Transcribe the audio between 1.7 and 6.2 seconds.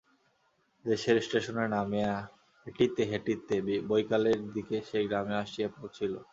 নামিয়া হ্যাঁটিতে হ্যাঁটিতে বৈকালের দিকে সে গ্রামে আসিয়া পৌঁছিল।